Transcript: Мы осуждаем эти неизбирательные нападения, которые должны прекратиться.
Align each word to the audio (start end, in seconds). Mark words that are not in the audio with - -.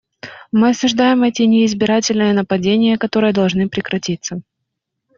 Мы 0.51 0.69
осуждаем 0.69 1.21
эти 1.21 1.43
неизбирательные 1.43 2.33
нападения, 2.33 2.97
которые 2.97 3.33
должны 3.33 3.69
прекратиться. 3.69 4.41